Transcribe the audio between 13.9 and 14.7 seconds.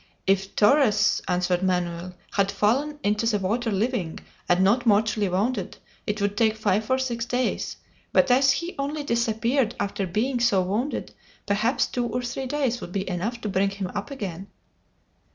up again."